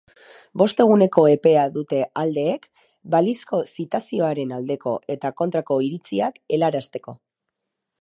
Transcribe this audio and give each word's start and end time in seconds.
Bost 0.59 0.79
eguneko 0.85 1.25
epea 1.33 1.65
dute 1.75 1.99
aldeek 2.23 2.65
balizko 3.17 3.61
zitazioaren 3.75 4.57
aldeko 4.61 4.97
eta 5.17 5.35
kontrako 5.43 5.81
iritziak 5.91 6.45
helarazteko. 6.57 7.21